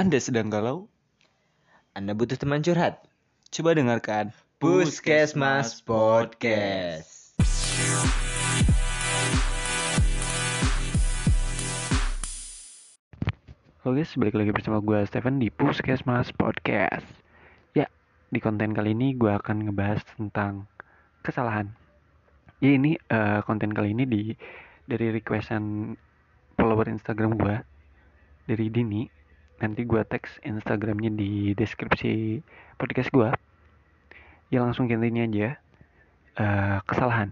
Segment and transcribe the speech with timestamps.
[0.00, 0.88] Anda sedang galau?
[1.92, 3.04] Anda butuh teman curhat?
[3.52, 7.36] Coba dengarkan Puskesmas Podcast.
[13.84, 17.04] Halo guys, balik lagi bersama gue Steven di Puskesmas Podcast
[17.76, 17.84] Ya,
[18.32, 20.64] di konten kali ini gue akan ngebahas tentang
[21.20, 21.76] kesalahan
[22.64, 24.32] Ya ini eh, konten kali ini di
[24.88, 25.92] dari requestan
[26.56, 27.56] follower Instagram gue
[28.48, 29.19] Dari Dini
[29.60, 32.40] Nanti gue teks Instagramnya di deskripsi
[32.80, 33.30] podcast gue
[34.50, 35.48] Ya langsung ke intinya aja.
[36.34, 37.30] Eh, Kesalahan.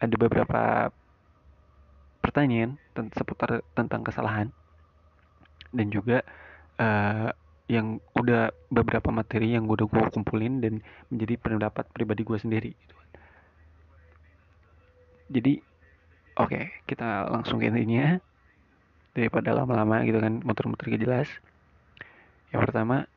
[0.00, 0.88] Ada beberapa
[2.24, 2.80] pertanyaan
[3.12, 4.48] seputar tentang kesalahan.
[5.76, 6.24] Dan juga
[6.80, 7.30] eh,
[7.66, 12.94] yang udah beberapa materi yang udah gue kumpulin dan menjadi pendapat pribadi gue sendiri gitu
[12.94, 13.08] kan.
[15.34, 15.52] jadi
[16.38, 18.22] oke kita langsung ke intinya
[19.16, 21.28] daripada lama-lama gitu kan muter-muter gak jelas.
[22.52, 23.08] Yang pertama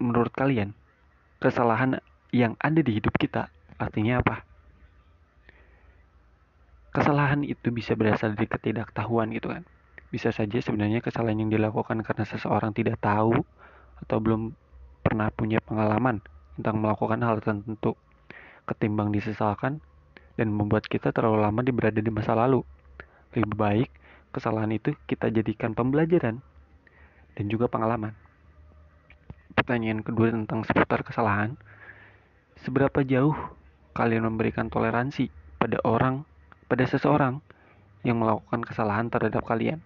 [0.00, 0.72] menurut kalian
[1.36, 2.00] kesalahan
[2.32, 4.48] yang ada di hidup kita artinya apa?
[6.96, 9.68] Kesalahan itu bisa berasal dari ketidaktahuan gitu kan.
[10.08, 13.36] Bisa saja sebenarnya kesalahan yang dilakukan karena seseorang tidak tahu
[14.04, 14.56] atau belum
[15.04, 16.24] pernah punya pengalaman
[16.56, 17.96] tentang melakukan hal tertentu
[18.68, 19.80] ketimbang disesalkan
[20.36, 22.60] dan membuat kita terlalu lama di berada di masa lalu.
[23.32, 23.88] Lebih baik
[24.32, 26.40] kesalahan itu kita jadikan pembelajaran
[27.36, 28.16] dan juga pengalaman.
[29.52, 31.60] Pertanyaan kedua tentang seputar kesalahan.
[32.64, 33.36] Seberapa jauh
[33.92, 35.28] kalian memberikan toleransi
[35.60, 36.24] pada orang,
[36.66, 37.44] pada seseorang
[38.02, 39.84] yang melakukan kesalahan terhadap kalian?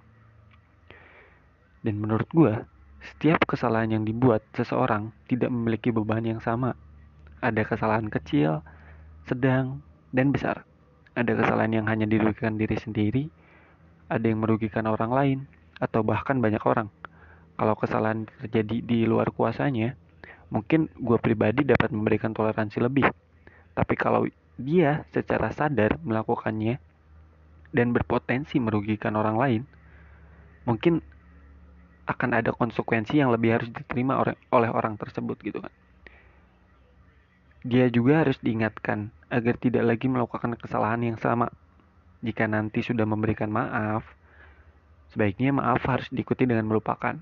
[1.83, 2.55] Dan menurut gue,
[3.03, 6.75] setiap kesalahan yang dibuat seseorang tidak memiliki beban yang sama.
[7.39, 8.65] Ada kesalahan kecil,
[9.29, 10.67] sedang, dan besar.
[11.15, 13.31] Ada kesalahan yang hanya dirugikan diri sendiri,
[14.07, 15.39] ada yang merugikan orang lain,
[15.83, 16.89] atau bahkan banyak orang.
[17.57, 19.97] Kalau kesalahan terjadi di luar kuasanya,
[20.53, 23.09] mungkin gue pribadi dapat memberikan toleransi lebih.
[23.77, 26.81] Tapi kalau dia secara sadar melakukannya
[27.77, 29.63] dan berpotensi merugikan orang lain,
[30.65, 31.05] mungkin
[32.07, 35.75] akan ada konsekuensi yang lebih harus diterima oleh, orang tersebut gitu kan.
[37.67, 41.51] Dia juga harus diingatkan agar tidak lagi melakukan kesalahan yang sama.
[42.25, 44.05] Jika nanti sudah memberikan maaf,
[45.13, 47.17] sebaiknya maaf harus diikuti dengan melupakan.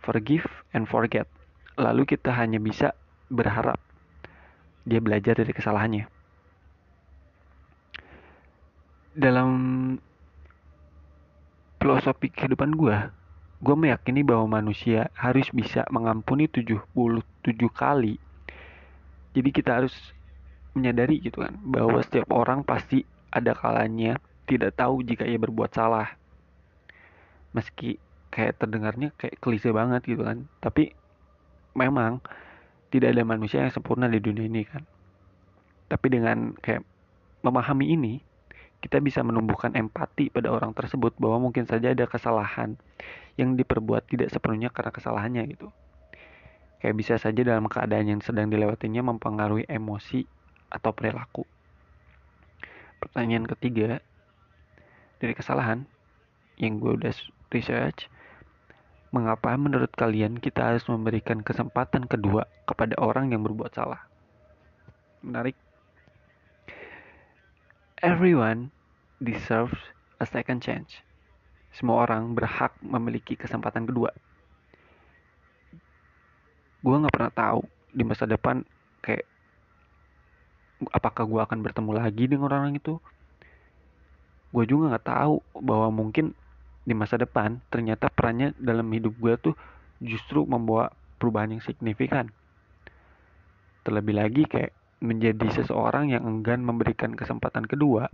[0.00, 1.28] Forgive and forget.
[1.76, 2.92] Lalu kita hanya bisa
[3.32, 3.80] berharap
[4.84, 6.04] dia belajar dari kesalahannya.
[9.16, 9.50] Dalam
[11.80, 12.96] filosofi kehidupan gue,
[13.64, 16.84] gue meyakini bahwa manusia harus bisa mengampuni 77
[17.72, 18.20] kali.
[19.34, 19.94] Jadi kita harus
[20.74, 26.14] menyadari gitu kan bahwa setiap orang pasti ada kalanya tidak tahu jika ia berbuat salah.
[27.50, 27.98] Meski
[28.30, 30.94] kayak terdengarnya kayak klise banget gitu kan, tapi
[31.74, 32.22] memang
[32.94, 34.86] tidak ada manusia yang sempurna di dunia ini kan.
[35.90, 36.86] Tapi dengan kayak
[37.42, 38.14] memahami ini,
[38.78, 42.78] kita bisa menumbuhkan empati pada orang tersebut bahwa mungkin saja ada kesalahan
[43.34, 45.72] yang diperbuat tidak sepenuhnya karena kesalahannya gitu.
[46.84, 50.28] Kayak bisa saja dalam keadaan yang sedang dilewatinya mempengaruhi emosi
[50.68, 51.53] atau perilaku.
[53.04, 54.00] Pertanyaan ketiga
[55.20, 55.84] dari kesalahan
[56.56, 57.12] yang gue udah
[57.52, 58.08] research,
[59.12, 64.00] mengapa menurut kalian kita harus memberikan kesempatan kedua kepada orang yang berbuat salah?
[65.20, 65.52] Menarik.
[68.00, 68.72] Everyone
[69.20, 71.04] deserves a second chance.
[71.76, 74.16] Semua orang berhak memiliki kesempatan kedua.
[76.80, 77.60] Gue nggak pernah tahu
[77.92, 78.64] di masa depan
[79.04, 79.28] kayak
[80.90, 82.98] apakah gue akan bertemu lagi dengan orang itu.
[84.54, 86.36] Gue juga nggak tahu bahwa mungkin
[86.84, 89.54] di masa depan ternyata perannya dalam hidup gue tuh
[90.04, 92.28] justru membawa perubahan yang signifikan.
[93.84, 94.72] Terlebih lagi kayak
[95.04, 98.08] menjadi seseorang yang enggan memberikan kesempatan kedua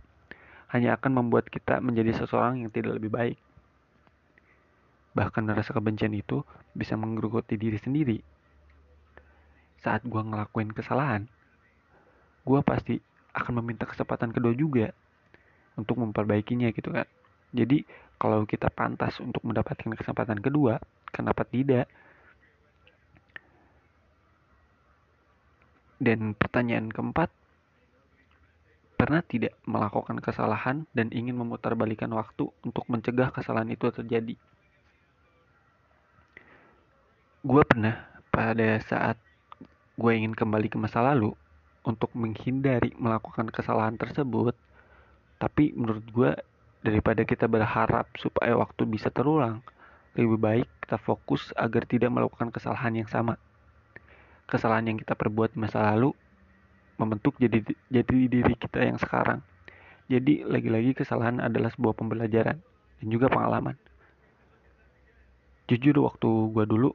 [0.70, 3.38] hanya akan membuat kita menjadi seseorang yang tidak lebih baik.
[5.14, 8.18] Bahkan rasa kebencian itu bisa menggerogoti diri sendiri.
[9.82, 11.26] Saat gue ngelakuin kesalahan,
[12.44, 12.96] gue pasti
[13.36, 14.90] akan meminta kesempatan kedua juga
[15.78, 17.06] untuk memperbaikinya gitu kan.
[17.50, 17.82] Jadi
[18.20, 20.78] kalau kita pantas untuk mendapatkan kesempatan kedua,
[21.10, 21.88] kenapa tidak?
[26.00, 27.28] Dan pertanyaan keempat,
[28.96, 34.36] pernah tidak melakukan kesalahan dan ingin memutarbalikkan waktu untuk mencegah kesalahan itu terjadi?
[37.40, 39.16] Gue pernah pada saat
[39.96, 41.32] gue ingin kembali ke masa lalu
[41.84, 44.52] untuk menghindari melakukan kesalahan tersebut,
[45.40, 46.32] tapi menurut gue
[46.84, 49.64] daripada kita berharap supaya waktu bisa terulang,
[50.16, 53.40] lebih baik kita fokus agar tidak melakukan kesalahan yang sama.
[54.50, 56.12] Kesalahan yang kita perbuat masa lalu
[57.00, 59.40] membentuk jadi jadi diri kita yang sekarang.
[60.10, 62.58] Jadi lagi-lagi kesalahan adalah sebuah pembelajaran
[63.00, 63.78] dan juga pengalaman.
[65.70, 66.90] Jujur waktu gue dulu,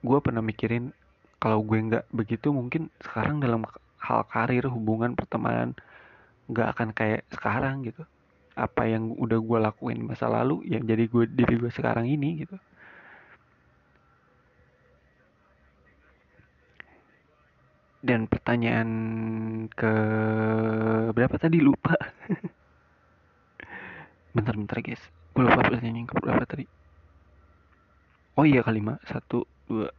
[0.00, 0.96] gue pernah mikirin
[1.38, 3.62] kalau gue nggak begitu mungkin sekarang dalam
[4.02, 5.78] hal karir, hubungan, pertemanan
[6.50, 8.02] nggak akan kayak sekarang gitu.
[8.58, 12.58] Apa yang udah gue lakuin masa lalu yang jadi gue diri gue sekarang ini gitu.
[17.98, 18.90] Dan pertanyaan
[19.74, 19.92] ke
[21.14, 21.58] berapa tadi?
[21.62, 21.94] Lupa.
[24.34, 25.02] Bentar-bentar guys.
[25.34, 26.66] Gue lupa pertanyaan ke berapa tadi.
[28.38, 29.90] Oh iya kalimat satu dua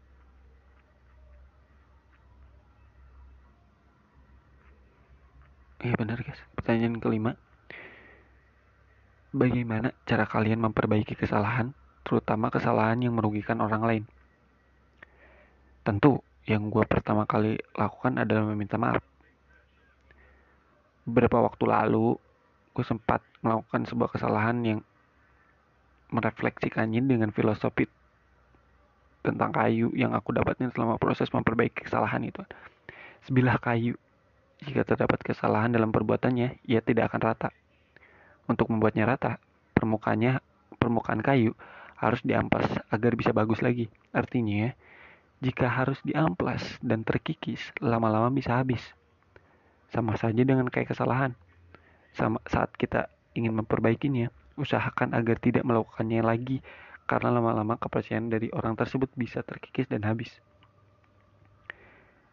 [5.80, 6.40] Iya benar guys.
[6.60, 7.40] Pertanyaan kelima.
[9.32, 11.72] Bagaimana cara kalian memperbaiki kesalahan,
[12.04, 14.04] terutama kesalahan yang merugikan orang lain?
[15.88, 19.00] Tentu, yang gue pertama kali lakukan adalah meminta maaf.
[21.08, 22.20] Beberapa waktu lalu,
[22.76, 24.80] gue sempat melakukan sebuah kesalahan yang
[26.12, 27.88] merefleksikannya dengan filosofi
[29.24, 32.44] tentang kayu yang aku dapatkan selama proses memperbaiki kesalahan itu.
[33.24, 33.96] Sebilah kayu
[34.60, 37.50] jika terdapat kesalahan dalam perbuatannya, ia tidak akan rata.
[38.52, 39.40] Untuk membuatnya rata,
[39.72, 40.44] permukaannya
[40.76, 41.56] permukaan kayu
[41.96, 43.88] harus diamplas agar bisa bagus lagi.
[44.12, 44.76] Artinya,
[45.40, 48.84] jika harus diamplas dan terkikis, lama-lama bisa habis.
[49.96, 51.40] Sama saja dengan kayak kesalahan.
[52.12, 53.08] Sama saat kita
[53.40, 54.28] ingin memperbaikinya,
[54.60, 56.60] usahakan agar tidak melakukannya lagi
[57.08, 60.30] karena lama-lama kepercayaan dari orang tersebut bisa terkikis dan habis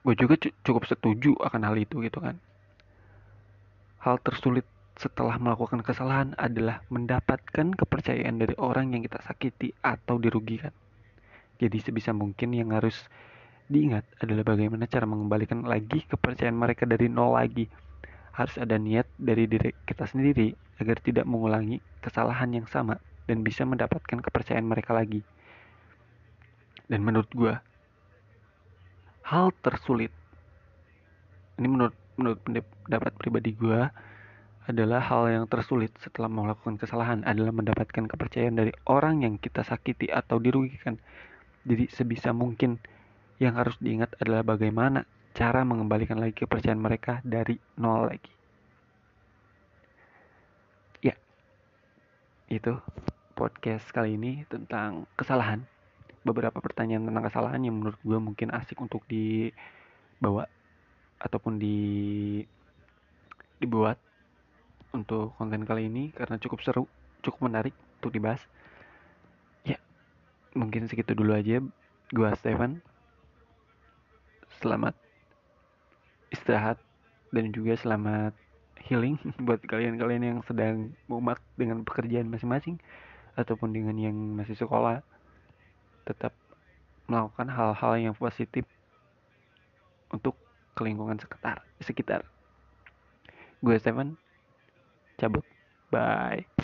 [0.06, 2.38] gue juga cukup setuju akan hal itu gitu kan.
[3.98, 4.62] Hal tersulit
[4.94, 10.70] setelah melakukan kesalahan adalah mendapatkan kepercayaan dari orang yang kita sakiti atau dirugikan.
[11.58, 12.94] Jadi sebisa mungkin yang harus
[13.66, 17.66] diingat adalah bagaimana cara mengembalikan lagi kepercayaan mereka dari nol lagi.
[18.30, 23.66] Harus ada niat dari diri kita sendiri agar tidak mengulangi kesalahan yang sama dan bisa
[23.66, 25.26] mendapatkan kepercayaan mereka lagi.
[26.86, 27.58] Dan menurut gue
[29.26, 30.14] hal tersulit
[31.58, 32.38] ini menurut menurut
[32.86, 33.90] pendapat pribadi gue
[34.66, 40.10] adalah hal yang tersulit setelah melakukan kesalahan adalah mendapatkan kepercayaan dari orang yang kita sakiti
[40.10, 40.98] atau dirugikan.
[41.62, 42.82] Jadi sebisa mungkin
[43.38, 45.06] yang harus diingat adalah bagaimana
[45.38, 48.32] cara mengembalikan lagi kepercayaan mereka dari nol lagi.
[50.98, 51.14] Ya,
[52.50, 52.74] itu
[53.38, 55.62] podcast kali ini tentang kesalahan
[56.26, 60.50] beberapa pertanyaan tentang kesalahan yang menurut gue mungkin asik untuk dibawa
[61.22, 61.78] ataupun di
[63.62, 63.96] dibuat
[64.90, 66.84] untuk konten kali ini karena cukup seru,
[67.22, 68.42] cukup menarik untuk dibahas.
[69.62, 69.78] Ya,
[70.58, 71.62] mungkin segitu dulu aja.
[72.10, 72.82] Gue Stefan.
[74.58, 74.96] Selamat
[76.32, 76.80] istirahat
[77.30, 78.34] dan juga selamat
[78.88, 82.80] healing buat kalian-kalian yang sedang mumak dengan pekerjaan masing-masing
[83.36, 85.04] ataupun dengan yang masih sekolah
[86.06, 86.32] tetap
[87.10, 88.64] melakukan hal-hal yang positif
[90.10, 90.38] untuk
[90.78, 92.22] kelingkungan sekitar sekitar.
[93.60, 94.14] Gue Stephen
[95.18, 95.42] cabut.
[95.90, 96.55] Bye